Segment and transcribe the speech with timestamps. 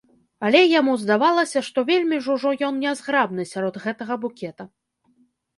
[0.47, 4.63] Але яму здавалася, што вельмі ж ужо ён нязграбны сярод гэтага букета.